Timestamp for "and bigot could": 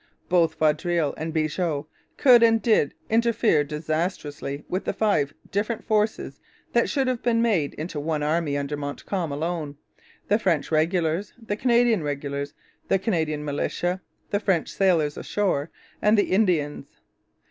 1.15-2.41